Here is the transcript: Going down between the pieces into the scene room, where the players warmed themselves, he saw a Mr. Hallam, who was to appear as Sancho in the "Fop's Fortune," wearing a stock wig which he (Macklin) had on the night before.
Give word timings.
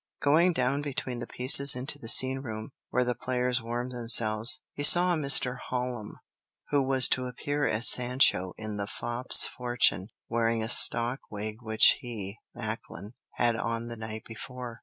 Going 0.19 0.51
down 0.51 0.81
between 0.81 1.19
the 1.19 1.27
pieces 1.27 1.75
into 1.75 1.99
the 1.99 2.07
scene 2.09 2.39
room, 2.39 2.71
where 2.89 3.03
the 3.03 3.13
players 3.13 3.61
warmed 3.61 3.91
themselves, 3.91 4.63
he 4.73 4.81
saw 4.81 5.13
a 5.13 5.15
Mr. 5.15 5.59
Hallam, 5.69 6.17
who 6.69 6.81
was 6.81 7.07
to 7.09 7.27
appear 7.27 7.67
as 7.67 7.87
Sancho 7.87 8.53
in 8.57 8.77
the 8.77 8.87
"Fop's 8.87 9.45
Fortune," 9.45 10.07
wearing 10.27 10.63
a 10.63 10.69
stock 10.69 11.19
wig 11.29 11.57
which 11.61 11.97
he 12.01 12.39
(Macklin) 12.55 13.11
had 13.35 13.55
on 13.55 13.89
the 13.89 13.95
night 13.95 14.23
before. 14.25 14.79